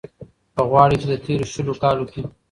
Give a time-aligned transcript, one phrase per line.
[0.55, 2.21] که غواړۍ ،چې د تېرو شلو کالو کې